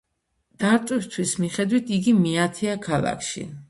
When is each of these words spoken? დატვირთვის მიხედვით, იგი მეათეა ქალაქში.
დატვირთვის 0.63 1.35
მიხედვით, 1.43 1.95
იგი 2.01 2.17
მეათეა 2.25 2.79
ქალაქში. 2.91 3.51